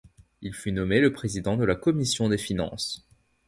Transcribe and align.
Il 0.41 0.55
fut 0.55 0.71
nommé 0.71 0.99
le 0.99 1.13
président 1.13 1.57
de 1.57 1.63
la 1.63 1.75
commission 1.75 2.27
des 2.27 2.39
finances. 2.39 3.07